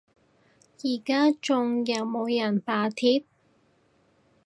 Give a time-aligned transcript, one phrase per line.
[0.83, 3.23] 而家仲有冇人罷鐵？